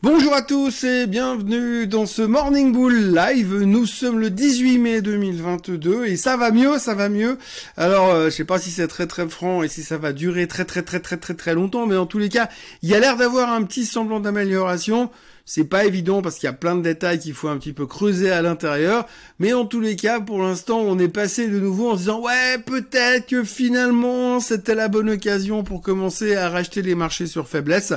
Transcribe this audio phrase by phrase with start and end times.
[0.00, 3.52] Bonjour à tous et bienvenue dans ce Morning Bull Live.
[3.52, 7.36] Nous sommes le 18 mai 2022 et ça va mieux, ça va mieux.
[7.76, 10.46] Alors, euh, je sais pas si c'est très très franc et si ça va durer
[10.46, 12.48] très très très très très très longtemps, mais en tous les cas,
[12.82, 15.10] il y a l'air d'avoir un petit semblant d'amélioration.
[15.50, 17.86] C'est pas évident parce qu'il y a plein de détails qu'il faut un petit peu
[17.86, 19.06] creuser à l'intérieur.
[19.38, 22.20] Mais en tous les cas, pour l'instant, on est passé de nouveau en se disant
[22.20, 27.48] ouais, peut-être que finalement c'était la bonne occasion pour commencer à racheter les marchés sur
[27.48, 27.94] faiblesse.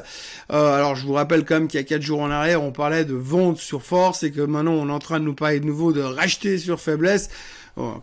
[0.54, 2.72] Euh, alors je vous rappelle quand même qu'il y a quatre jours en arrière, on
[2.72, 5.60] parlait de vente sur force et que maintenant on est en train de nous parler
[5.60, 7.30] de nouveau de racheter sur faiblesse.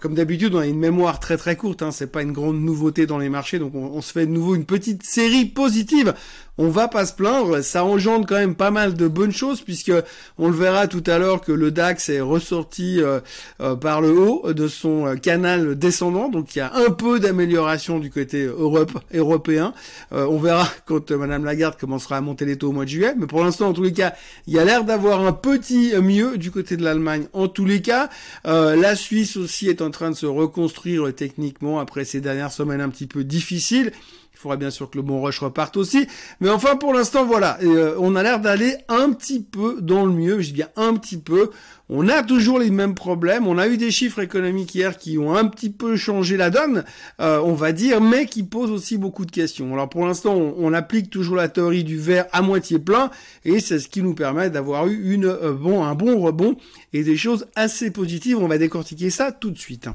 [0.01, 3.07] Comme d'habitude, on a une mémoire très très courte, hein, c'est pas une grande nouveauté
[3.07, 6.15] dans les marchés, donc on, on, se fait de nouveau une petite série positive
[6.59, 9.93] on va pas se plaindre, ça engendre quand même pas mal de bonnes choses puisque
[10.39, 13.21] on le verra tout à l'heure que le DAX est ressorti euh,
[13.61, 17.21] euh, par le haut de son euh, canal descendant, donc il y a un peu
[17.21, 19.73] d'amélioration du côté Europe européen.
[20.11, 23.27] on verra quand Madame Lagarde commencera à monter les taux au mois de juillet, mais
[23.27, 24.15] pour l'instant en tous les cas,
[24.49, 27.27] il y a l'air d'avoir un petit mieux du côté de l'Allemagne.
[27.33, 28.09] En tous les cas,
[28.45, 32.91] la Suisse aussi est en train de se reconstruire techniquement après ces dernières semaines un
[32.91, 33.93] petit peu difficiles.
[34.39, 36.07] Il faudra bien sûr que le bon rush reparte aussi.
[36.39, 37.59] Mais enfin, pour l'instant, voilà.
[37.65, 40.41] Euh, on a l'air d'aller un petit peu dans le mieux.
[40.41, 41.51] Je dis bien un petit peu.
[41.89, 43.49] On a toujours les mêmes problèmes.
[43.49, 46.85] On a eu des chiffres économiques hier qui ont un petit peu changé la donne,
[47.21, 49.73] euh, on va dire, mais qui posent aussi beaucoup de questions.
[49.73, 53.11] Alors pour l'instant, on, applique toujours la théorie du verre à moitié plein,
[53.45, 56.57] et c'est ce qui nous permet d'avoir eu euh, un bon rebond
[56.93, 58.39] et des choses assez positives.
[58.39, 59.89] On va décortiquer ça tout de suite.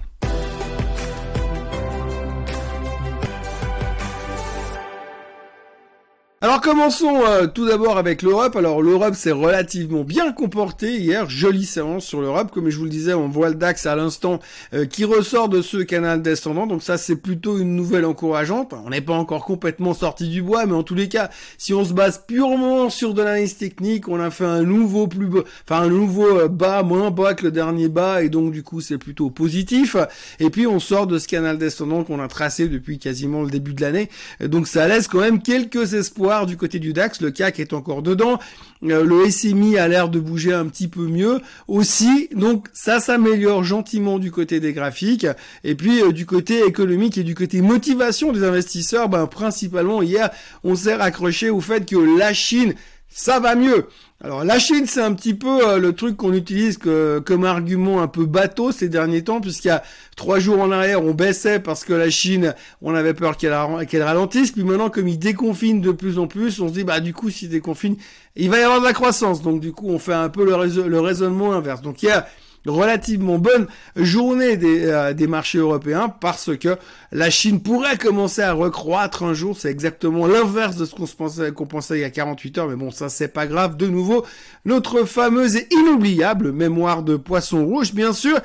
[6.44, 8.58] Alors commençons euh, tout d'abord avec l'Europe.
[8.58, 12.52] Alors l'Europe s'est relativement bien comportée hier, jolie séance sur l'Europe.
[12.52, 14.42] Comme je vous le disais, on voit le DAX à l'instant
[14.74, 16.68] euh, qui ressort de ce canal descendant.
[16.68, 18.74] Donc ça c'est plutôt une nouvelle encourageante.
[18.86, 21.86] On n'est pas encore complètement sorti du bois, mais en tous les cas, si on
[21.86, 25.84] se base purement sur de l'analyse technique, on a fait un nouveau plus bas, enfin
[25.84, 28.98] un nouveau euh, bas moins bas que le dernier bas, et donc du coup c'est
[28.98, 29.96] plutôt positif.
[30.42, 33.74] Et puis on sort de ce canal descendant qu'on a tracé depuis quasiment le début
[33.74, 34.10] de l'année.
[34.42, 38.02] Donc ça laisse quand même quelques espoirs du côté du DAX, le CAC est encore
[38.02, 38.40] dedans,
[38.84, 43.64] euh, le SMI a l'air de bouger un petit peu mieux aussi, donc ça s'améliore
[43.64, 45.28] gentiment du côté des graphiques,
[45.64, 50.30] et puis euh, du côté économique et du côté motivation des investisseurs, ben principalement hier
[50.64, 52.74] on s'est raccroché au fait que la Chine
[53.14, 53.88] ça va mieux.
[54.24, 58.08] Alors la Chine, c'est un petit peu euh, le truc qu'on utilise comme argument un
[58.08, 59.84] peu bateau ces derniers temps, puisqu'il y a
[60.16, 64.52] trois jours en arrière, on baissait parce que la Chine, on avait peur qu'elle ralentisse,
[64.52, 67.30] puis maintenant, comme ils déconfinent de plus en plus, on se dit, bah du coup,
[67.30, 67.98] s'ils déconfinent,
[68.36, 69.42] il va y avoir de la croissance.
[69.42, 71.82] Donc du coup, on fait un peu le, le raisonnement inverse.
[71.82, 72.26] Donc il y a
[72.66, 76.78] relativement bonne journée des, euh, des, marchés européens parce que
[77.12, 79.58] la Chine pourrait commencer à recroître un jour.
[79.58, 82.70] C'est exactement l'inverse de ce qu'on pensait, qu'on pensait il y a 48 heures.
[82.70, 83.78] Mais bon, ça c'est pas grave.
[83.78, 84.26] De nouveau,
[84.66, 88.40] notre fameuse et inoubliable mémoire de poisson rouge, bien sûr.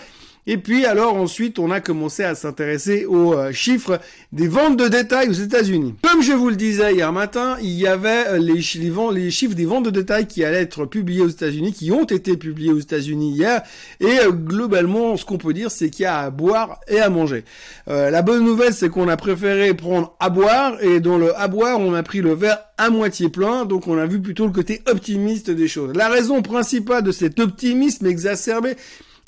[0.50, 4.00] Et puis alors ensuite, on a commencé à s'intéresser aux euh, chiffres
[4.32, 5.94] des ventes de détail aux États-Unis.
[6.02, 9.84] Comme je vous le disais hier matin, il y avait euh, les, chiffres des ventes
[9.84, 13.60] de détail qui allaient être publiés aux États-Unis, qui ont été publiés aux États-Unis hier.
[14.00, 17.10] Et euh, globalement, ce qu'on peut dire, c'est qu'il y a à boire et à
[17.10, 17.44] manger.
[17.86, 21.78] la bonne nouvelle, c'est qu'on a préféré prendre à boire et dans le à boire,
[21.78, 24.80] on a pris le verre à moitié plein, donc on a vu plutôt le côté
[24.90, 25.92] optimiste des choses.
[25.94, 28.76] La raison principale de cet optimisme exacerbé,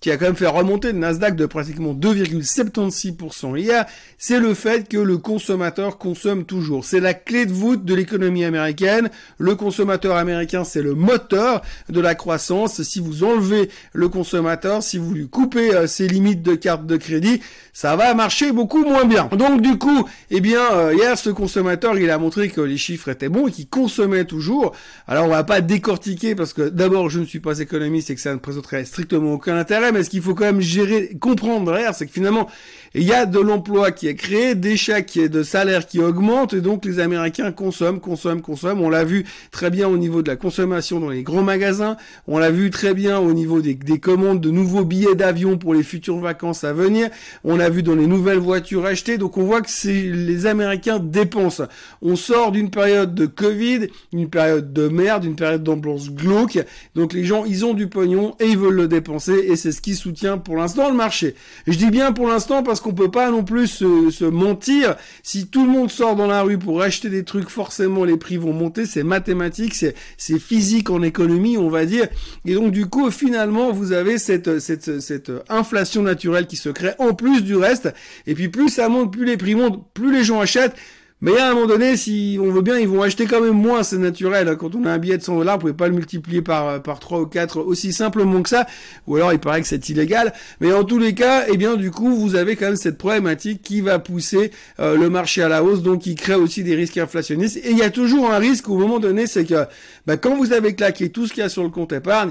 [0.01, 3.85] qui a quand même fait remonter le Nasdaq de pratiquement 2,76% hier,
[4.17, 6.85] c'est le fait que le consommateur consomme toujours.
[6.87, 9.11] C'est la clé de voûte de l'économie américaine.
[9.39, 12.83] Le consommateur américain, c'est le moteur de la croissance.
[12.83, 16.97] Si vous enlevez le consommateur, si vous lui coupez euh, ses limites de carte de
[16.97, 17.41] crédit,
[17.75, 19.29] ça va marcher beaucoup moins bien.
[19.37, 23.11] Donc du coup, eh bien, euh, hier, ce consommateur, il a montré que les chiffres
[23.11, 24.75] étaient bons et qu'il consommait toujours.
[25.07, 28.21] Alors on va pas décortiquer parce que d'abord, je ne suis pas économiste et que
[28.21, 31.95] ça ne présenterait strictement aucun intérêt mais ce qu'il faut quand même gérer, comprendre derrière,
[31.95, 32.49] c'est que finalement,
[32.93, 36.55] il y a de l'emploi qui est créé, des chèques et de salaires qui augmentent,
[36.55, 38.81] et donc les Américains consomment, consomment, consomment.
[38.81, 41.97] On l'a vu très bien au niveau de la consommation dans les grands magasins,
[42.27, 45.85] on l'a vu très bien au niveau des, commandes de nouveaux billets d'avion pour les
[45.85, 47.11] futures vacances à venir,
[47.45, 51.69] on l'a vu dans les nouvelles voitures achetées, donc on voit que les Américains dépensent.
[52.03, 56.59] On sort d'une période de Covid, une période de merde, une période d'ambiance glauque,
[56.97, 59.80] donc les gens, ils ont du pognon et ils veulent le dépenser, et c'est ce
[59.81, 61.35] qui soutient pour l'instant le marché.
[61.67, 64.97] je dis bien pour l'instant parce qu'on peut pas non plus se, mentir.
[65.23, 68.37] Si tout le monde sort dans la rue pour acheter des trucs, forcément les prix
[68.37, 68.87] vont monter.
[68.87, 72.07] C'est mathématique, c'est c'est physique en économie, on va dire.
[72.45, 76.93] Et donc du coup, finalement, vous avez cette cette cette inflation naturelle qui se crée
[76.99, 77.93] en plus du reste.
[78.27, 80.77] Et puis plus ça monte, plus les prix montent, plus les gens achètent
[81.23, 83.83] Mais à un moment donné, si on veut bien, ils vont acheter quand même moins,
[83.83, 84.57] c'est naturel.
[84.57, 86.79] Quand on a un billet de 100 dollars, vous pouvez pas le multiplier par, euh,
[86.79, 88.67] par 3 ou 4 aussi simplement que ça.
[89.07, 90.33] Ou alors, il paraît que c'est illégal.
[90.61, 93.61] Mais en tous les cas, eh bien, du coup, vous avez quand même cette problématique
[93.63, 96.97] qui va pousser euh, le marché à la hausse, donc qui crée aussi des risques
[96.97, 97.59] inflationnistes.
[97.59, 99.67] Et il y a toujours un risque au moment donné, c'est que
[100.07, 102.31] bah, quand vous avez claqué tout ce qu'il y a sur le compte épargne,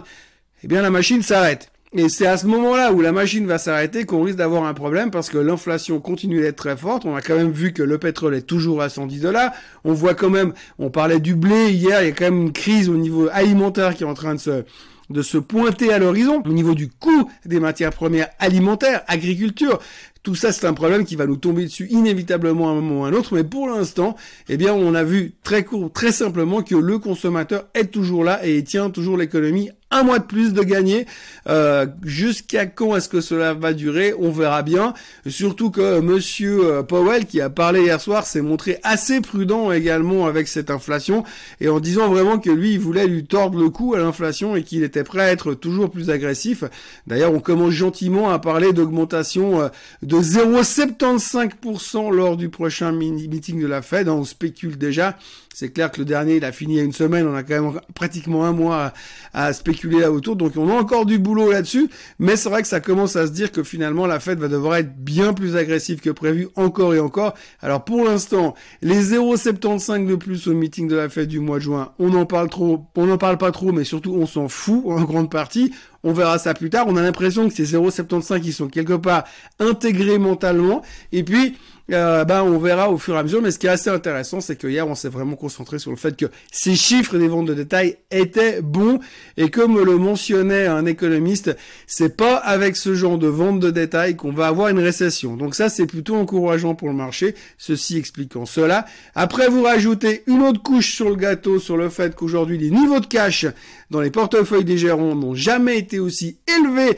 [0.64, 1.72] eh bien, la machine s'arrête.
[1.92, 5.10] Et c'est à ce moment-là où la machine va s'arrêter qu'on risque d'avoir un problème
[5.10, 7.04] parce que l'inflation continue d'être très forte.
[7.06, 9.52] On a quand même vu que le pétrole est toujours à 110 dollars.
[9.84, 12.54] On voit quand même, on parlait du blé hier, il y a quand même une
[12.54, 14.64] crise au niveau alimentaire qui est en train de se
[15.10, 19.80] de se pointer à l'horizon au niveau du coût des matières premières alimentaires, agriculture.
[20.22, 23.06] Tout ça, c'est un problème qui va nous tomber dessus inévitablement à un moment ou
[23.06, 23.34] à un autre.
[23.34, 24.16] Mais pour l'instant,
[24.50, 28.46] eh bien, on a vu très court, très simplement que le consommateur est toujours là
[28.46, 31.06] et tient toujours l'économie un mois de plus de gagner.
[31.48, 34.94] Euh, jusqu'à quand est-ce que cela va durer On verra bien.
[35.28, 40.28] Surtout que Monsieur euh, Powell, qui a parlé hier soir, s'est montré assez prudent également
[40.28, 41.24] avec cette inflation
[41.60, 44.64] et en disant vraiment que lui, il voulait lui tordre le cou à l'inflation et
[44.64, 46.64] qu'il était prêt à être toujours plus agressif.
[47.08, 49.70] D'ailleurs, on commence gentiment à parler d'augmentation euh,
[50.04, 54.08] de 0,75% lors du prochain meeting de la Fed.
[54.10, 55.18] On spécule déjà
[55.60, 57.28] c'est clair que le dernier, il a fini il y a une semaine.
[57.28, 58.94] On a quand même pratiquement un mois
[59.34, 60.38] à, spéculer là autour.
[60.38, 61.90] Donc on a encore du boulot là-dessus.
[62.18, 64.78] Mais c'est vrai que ça commence à se dire que finalement la Fed va devoir
[64.78, 67.34] être bien plus agressive que prévu encore et encore.
[67.62, 71.64] Alors pour l'instant, les 0,75 de plus au meeting de la Fed du mois de
[71.64, 74.84] juin, on en parle trop, on n'en parle pas trop, mais surtout on s'en fout
[74.86, 75.74] en grande partie.
[76.04, 76.86] On verra ça plus tard.
[76.88, 79.26] On a l'impression que ces 0,75 qui sont quelque part
[79.60, 80.82] intégrés mentalement.
[81.12, 81.58] Et puis,
[81.92, 83.42] euh, ben on verra au fur et à mesure.
[83.42, 85.98] Mais ce qui est assez intéressant, c'est que hier, on s'est vraiment concentré sur le
[85.98, 89.00] fait que ces chiffres des ventes de détail étaient bons.
[89.38, 91.56] Et comme le mentionnait un économiste,
[91.88, 95.36] c'est pas avec ce genre de vente de détail qu'on va avoir une récession.
[95.36, 97.36] Donc ça, c'est plutôt encourageant pour le marché.
[97.58, 98.86] Ceci expliquant cela.
[99.16, 103.00] Après, vous rajoutez une autre couche sur le gâteau sur le fait qu'aujourd'hui, les niveaux
[103.00, 103.46] de cash
[103.90, 106.98] dans les portefeuilles des gérants n'ont jamais été aussi élevés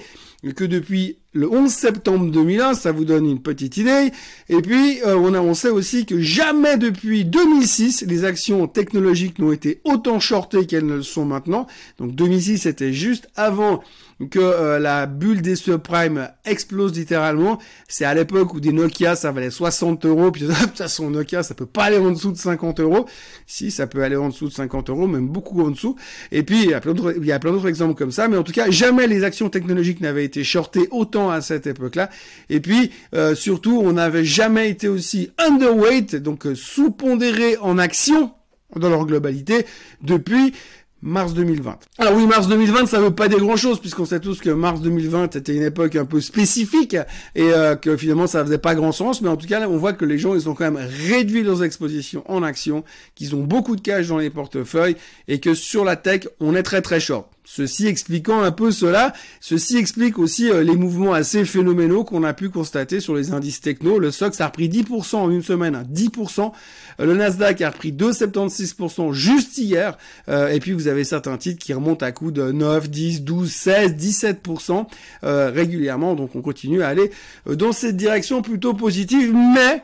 [0.56, 4.12] que depuis le 11 septembre 2001, ça vous donne une petite idée.
[4.50, 9.40] Et puis, euh, on, a, on sait aussi que jamais depuis 2006, les actions technologiques
[9.40, 11.68] n'ont été autant shortées qu'elles ne le sont maintenant.
[12.00, 13.82] Donc 2006, c'était juste avant
[14.30, 17.60] que euh, la bulle des subprimes explose littéralement.
[17.88, 21.44] C'est à l'époque où des Nokia, ça valait 60 euros, puis de toute façon, Nokia,
[21.44, 23.06] ça peut pas aller en dessous de 50 euros.
[23.48, 25.96] Si, ça peut aller en dessous de 50 euros, même beaucoup en dessous.
[26.32, 29.08] Et puis, il y a plein d'autres, exemples comme ça, mais en tout cas, jamais
[29.08, 32.10] les actions technologiques n'avaient été shortées autant à cette époque-là.
[32.50, 38.32] Et puis, euh, surtout, on n'avait jamais été aussi underweight, donc euh, sous-pondéré en actions
[38.76, 39.66] dans leur globalité
[40.02, 40.54] depuis
[41.02, 41.78] mars 2020.
[41.98, 45.36] Alors oui, mars 2020, ça veut pas dire grand-chose, puisqu'on sait tous que mars 2020
[45.36, 46.96] était une époque un peu spécifique,
[47.36, 49.94] et euh, que finalement ça faisait pas grand sens, mais en tout cas, on voit
[49.94, 52.84] que les gens, ils ont quand même réduit leurs expositions en actions,
[53.16, 54.96] qu'ils ont beaucoup de cash dans les portefeuilles,
[55.28, 57.28] et que sur la tech, on est très très short.
[57.44, 62.34] Ceci expliquant un peu cela, ceci explique aussi euh, les mouvements assez phénoménaux qu'on a
[62.34, 63.98] pu constater sur les indices techno.
[63.98, 66.42] Le SOX a repris 10% en une semaine, 10%.
[66.42, 66.52] Hein,
[67.00, 69.98] euh, le Nasdaq a repris 2,76% juste hier.
[70.30, 73.52] Euh, et puis vous avez certains titres qui remontent à coups de 9, 10, 12,
[73.52, 74.86] 16, 17%
[75.24, 76.14] régulièrement.
[76.14, 77.12] Donc on continue à aller
[77.48, 79.34] dans cette direction plutôt positive.
[79.34, 79.84] Mais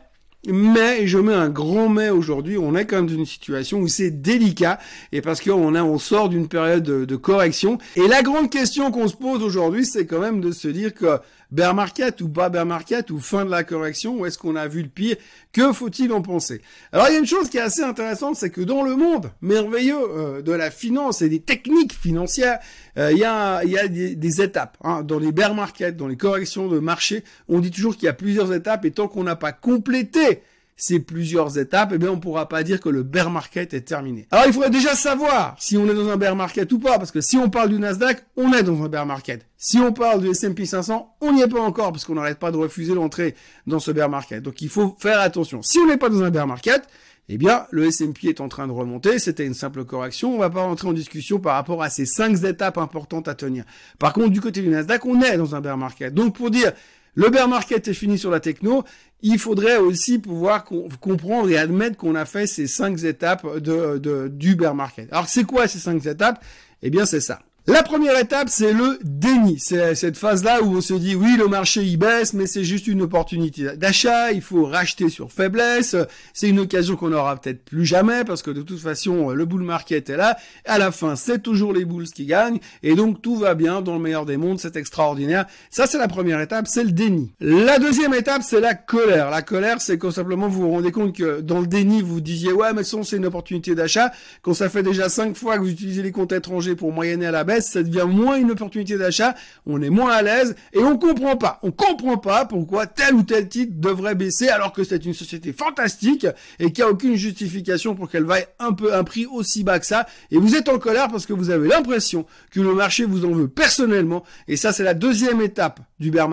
[0.51, 3.87] mais, je mets un grand mais aujourd'hui, on est quand même dans une situation où
[3.87, 4.79] c'est délicat,
[5.11, 7.77] et parce qu'on on sort d'une période de, correction.
[7.95, 11.19] Et la grande question qu'on se pose aujourd'hui, c'est quand même de se dire que
[11.51, 14.67] bear market ou pas bear market ou fin de la correction, ou est-ce qu'on a
[14.67, 15.15] vu le pire
[15.51, 16.61] Que faut-il en penser?
[16.91, 19.31] Alors il y a une chose qui est assez intéressante, c'est que dans le monde
[19.41, 22.59] merveilleux euh, de la finance et des techniques financières,
[22.97, 24.77] euh, il y a, y a des, étapes.
[24.83, 25.03] Hein.
[25.03, 28.13] Dans les bear markets, dans les corrections de marché, on dit toujours qu'il y a
[28.13, 30.41] plusieurs étapes, et tant qu'on n'a pas complété
[30.77, 34.27] ces plusieurs étapes, eh bien, on pourra pas dire que le bear market est terminé.
[34.29, 37.11] Alors, il faudrait déjà savoir si on est dans un bear market ou pas, parce
[37.11, 39.47] que si on parle du Nasdaq, on est dans un bear market.
[39.57, 42.51] Si on parle du S&P 500, on n'y est pas encore, parce qu'on n'arrête pas
[42.51, 43.33] de refuser l'entrée
[43.65, 44.43] dans ce bear market.
[44.43, 45.63] Donc, il faut faire attention.
[45.63, 46.87] Si on n'est pas dans un bear market,
[47.29, 49.19] eh bien, le S&P est en train de remonter.
[49.19, 50.33] C'était une simple correction.
[50.33, 53.65] On va pas rentrer en discussion par rapport à ces cinq étapes importantes à tenir.
[53.99, 56.13] Par contre, du côté du Nasdaq, on est dans un bear market.
[56.13, 56.71] Donc, pour dire
[57.17, 58.83] le bear market est fini sur la techno.
[59.23, 60.63] Il faudrait aussi pouvoir
[61.01, 65.11] comprendre et admettre qu'on a fait ces cinq étapes de, du bear market.
[65.11, 66.43] Alors c'est quoi ces cinq étapes?
[66.83, 67.39] Eh bien c'est ça.
[67.69, 69.59] La première étape, c'est le déni.
[69.59, 72.87] C'est cette phase-là où on se dit, oui, le marché il baisse, mais c'est juste
[72.87, 75.97] une opportunité d'achat, il faut racheter sur faiblesse,
[76.33, 79.63] c'est une occasion qu'on n'aura peut-être plus jamais, parce que de toute façon, le bull
[79.63, 80.37] market est là.
[80.63, 83.95] À la fin, c'est toujours les bulls qui gagnent, et donc tout va bien dans
[83.95, 85.45] le meilleur des mondes, c'est extraordinaire.
[85.69, 87.33] Ça, c'est la première étape, c'est le déni.
[87.41, 89.29] La deuxième étape, c'est la colère.
[89.29, 92.53] La colère, c'est quand simplement vous vous rendez compte que dans le déni, vous disiez,
[92.53, 94.13] ouais, mais ça, c'est une opportunité d'achat.
[94.41, 97.31] Quand ça fait déjà cinq fois que vous utilisez les comptes étrangers pour moyenner à
[97.31, 99.35] la baisse, ça devient moins une opportunité d'achat.
[99.65, 101.59] On est moins à l'aise et on comprend pas.
[101.63, 105.53] On comprend pas pourquoi tel ou tel titre devrait baisser alors que c'est une société
[105.53, 106.27] fantastique
[106.59, 109.79] et qu'il n'y a aucune justification pour qu'elle vaille un peu un prix aussi bas
[109.79, 110.07] que ça.
[110.31, 113.31] Et vous êtes en colère parce que vous avez l'impression que le marché vous en
[113.31, 114.23] veut personnellement.
[114.47, 116.27] Et ça, c'est la deuxième étape du bear.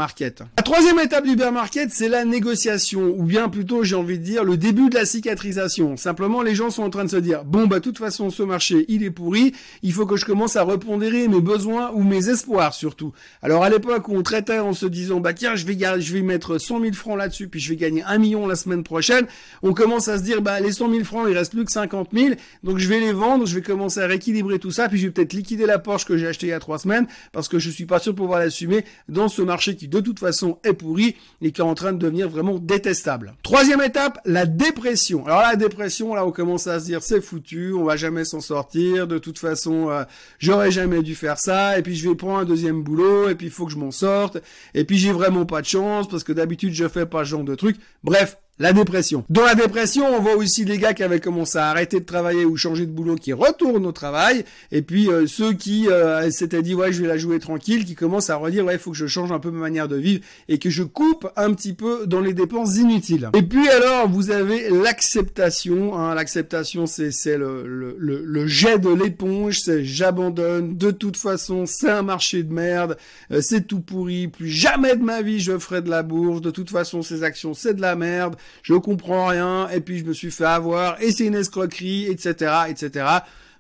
[0.57, 4.25] La troisième étape du bear market, c'est la négociation, ou bien plutôt, j'ai envie de
[4.25, 5.97] dire, le début de la cicatrisation.
[5.97, 8.43] Simplement, les gens sont en train de se dire, bon, bah, de toute façon, ce
[8.43, 9.53] marché, il est pourri,
[9.83, 13.13] il faut que je commence à repondérer mes besoins ou mes espoirs, surtout.
[13.41, 16.23] Alors, à l'époque où on traitait en se disant, bah, tiens, je vais, je vais
[16.23, 19.27] mettre 100 000 francs là-dessus, puis je vais gagner 1 million la semaine prochaine,
[19.63, 22.09] on commence à se dire, bah, les 100 000 francs, il reste plus que 50
[22.13, 25.07] 000, donc je vais les vendre, je vais commencer à rééquilibrer tout ça, puis je
[25.07, 27.59] vais peut-être liquider la Porsche que j'ai achetée il y a trois semaines, parce que
[27.59, 30.73] je suis pas sûr de pouvoir l'assumer dans ce marché qui, de toute façon, est
[30.73, 33.35] pourri et qui est en train de devenir vraiment détestable.
[33.43, 35.27] Troisième étape, la dépression.
[35.27, 38.41] Alors la dépression, là, on commence à se dire, c'est foutu, on va jamais s'en
[38.41, 40.05] sortir, de toute façon, euh,
[40.39, 43.47] j'aurais jamais dû faire ça, et puis je vais prendre un deuxième boulot, et puis
[43.47, 44.39] il faut que je m'en sorte,
[44.75, 47.45] et puis j'ai vraiment pas de chance, parce que d'habitude, je fais pas ce genre
[47.45, 47.77] de truc.
[48.03, 49.25] Bref, la dépression.
[49.31, 52.45] Dans la dépression, on voit aussi des gars qui avaient commencé à arrêter de travailler
[52.45, 56.63] ou changer de boulot qui retournent au travail, et puis euh, ceux qui euh, s'étaient
[56.63, 58.97] dit ouais je vais la jouer tranquille, qui commencent à redire ouais il faut que
[58.97, 62.07] je change un peu ma manière de vivre et que je coupe un petit peu
[62.07, 63.31] dans les dépenses inutiles.
[63.35, 70.77] Et puis alors vous avez l'acceptation, hein, l'acceptation c'est le, jet de l'éponge, c'est j'abandonne,
[70.77, 72.97] de toute façon c'est un marché de merde,
[73.33, 76.53] euh, c'est tout pourri, plus jamais de ma vie je ferai de la bourse, de
[76.53, 80.13] toute façon ces actions c'est de la merde je comprends rien, et puis je me
[80.13, 83.07] suis fait avoir, et c'est une escroquerie, etc., etc.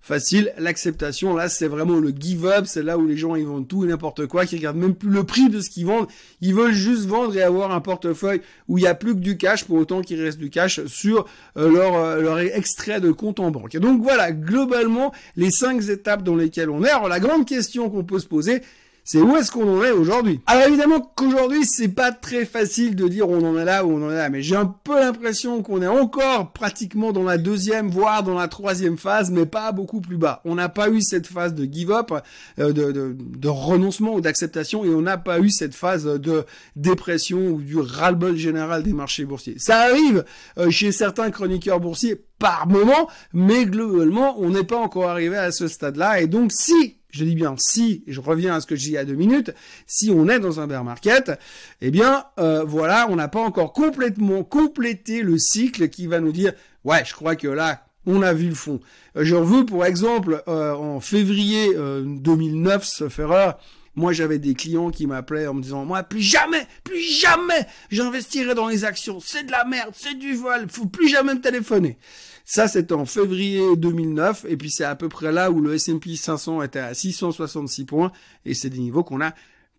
[0.04, 3.84] Facile, l'acceptation, là, c'est vraiment le give-up, c'est là où les gens, ils vendent tout
[3.84, 6.08] et n'importe quoi, qui regardent même plus le prix de ce qu'ils vendent,
[6.42, 9.38] ils veulent juste vendre et avoir un portefeuille où il n'y a plus que du
[9.38, 11.24] cash, pour autant qu'il reste du cash sur
[11.56, 13.78] euh, leur, euh, leur extrait de compte en banque.
[13.78, 16.90] Donc voilà, globalement, les cinq étapes dans lesquelles on est.
[16.90, 18.60] Alors la grande question qu'on peut se poser,
[19.04, 20.40] c'est où est-ce qu'on en est aujourd'hui?
[20.46, 24.06] Alors évidemment qu'aujourd'hui c'est pas très facile de dire on en est là ou on
[24.06, 27.90] en est là, mais j'ai un peu l'impression qu'on est encore pratiquement dans la deuxième,
[27.90, 30.40] voire dans la troisième phase, mais pas beaucoup plus bas.
[30.46, 32.12] On n'a pas eu cette phase de give-up,
[32.58, 36.44] euh, de, de, de, renoncement ou d'acceptation, et on n'a pas eu cette phase de
[36.74, 39.56] dépression ou du ras-le-bol général des marchés boursiers.
[39.58, 40.24] Ça arrive
[40.58, 45.52] euh, chez certains chroniqueurs boursiers par moment, mais globalement on n'est pas encore arrivé à
[45.52, 48.88] ce stade-là, et donc si je dis bien si, je reviens à ce que dis
[48.88, 49.54] il y a deux minutes,
[49.86, 51.32] si on est dans un bear market,
[51.80, 56.32] eh bien euh, voilà, on n'a pas encore complètement complété le cycle qui va nous
[56.32, 56.52] dire
[56.82, 58.80] ouais, je crois que là, on a vu le fond.
[59.16, 63.58] Euh, J'en veux pour exemple euh, en février 2009, sauf erreur,
[63.96, 68.54] moi, j'avais des clients qui m'appelaient en me disant, moi, plus jamais, plus jamais, j'investirai
[68.54, 69.20] dans les actions.
[69.20, 71.98] C'est de la merde, c'est du vol, faut plus jamais me téléphoner.
[72.44, 76.16] Ça, c'était en février 2009, et puis c'est à peu près là où le S&P
[76.16, 78.12] 500 était à 666 points,
[78.44, 79.34] et c'est des niveaux qu'on n'a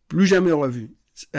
[0.08, 0.90] plus jamais revus.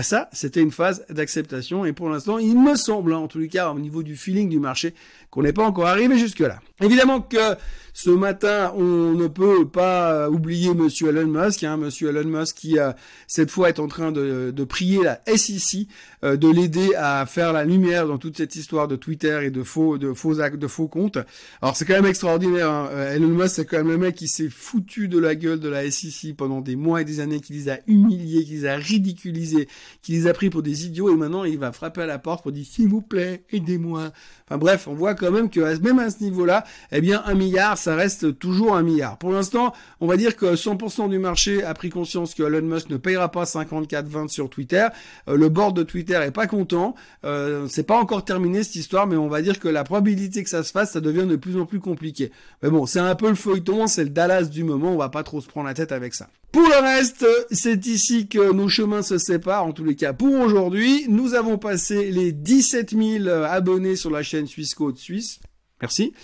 [0.01, 3.71] Ça, c'était une phase d'acceptation, et pour l'instant, il me semble, hein, en les cas,
[3.71, 4.95] au niveau du feeling du marché,
[5.31, 6.61] qu'on n'est pas encore arrivé jusque-là.
[6.81, 7.57] Évidemment que
[7.99, 12.79] ce matin, on ne peut pas oublier Monsieur Elon Musk, hein, Monsieur Elon Musk qui
[12.79, 12.93] euh,
[13.27, 15.89] cette fois est en train de, prier la SEC
[16.23, 19.63] euh, de l'aider à faire la lumière dans toute cette histoire de Twitter et de
[19.63, 21.17] faux de faux actes, de faux comptes.
[21.63, 22.71] Alors c'est quand même extraordinaire.
[22.71, 22.91] Hein.
[22.93, 25.71] Euh, Elon Musk c'est quand même le mec qui s'est foutu de la gueule de
[25.71, 28.77] la SEC pendant des mois et des années, qui les a humiliés, qui les a
[28.77, 29.66] ridiculisés,
[30.03, 32.43] qui les a pris pour des idiots et maintenant il va frapper à la porte
[32.43, 34.11] pour dire s'il vous plaît aidez-moi.
[34.47, 37.79] Enfin bref, on voit quand même que même à ce niveau-là, eh bien un milliard
[37.79, 39.19] ça reste toujours un milliard.
[39.19, 42.91] Pour l'instant, on va dire que 100% du marché a pris conscience que Elon Musk
[42.91, 44.87] ne payera pas 54,20 sur Twitter.
[45.29, 46.95] Euh, le board de Twitter est pas content.
[47.25, 50.51] Euh, c'est pas encore terminé cette histoire, mais on va dire que la probabilité que
[50.51, 52.31] ça se fasse, ça devient de plus en plus compliqué.
[52.63, 54.93] Mais bon, c'est un peu le feuilleton, c'est le Dallas du moment.
[54.93, 56.29] On va pas trop se prendre la tête avec ça.
[56.57, 60.33] Pour le reste, c'est ici que nos chemins se séparent, en tous les cas pour
[60.41, 61.05] aujourd'hui.
[61.07, 65.39] Nous avons passé les 17 000 abonnés sur la chaîne Suisse Côte Suisse.
[65.83, 66.15] Merci.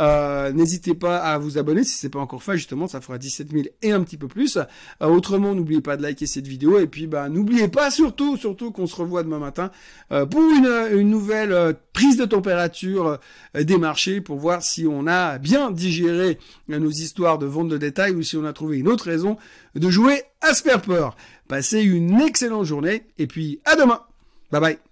[0.00, 2.56] Euh, N'hésitez pas à vous abonner si c'est pas encore fait.
[2.56, 4.56] Justement, ça fera 17 000 et un petit peu plus.
[4.56, 8.70] Euh, autrement, n'oubliez pas de liker cette vidéo et puis bah n'oubliez pas surtout, surtout
[8.70, 9.70] qu'on se revoit demain matin
[10.12, 13.18] euh, pour une, nouvelle prise de température
[13.54, 16.38] des marchés pour voir si on a bien digéré
[16.68, 19.36] nos histoires de vente de détail ou si on a trouvé une autre raison
[19.74, 20.80] de jouer à se faire.
[21.48, 24.00] Passez une excellente journée et puis à demain.
[24.50, 24.82] Bye bye.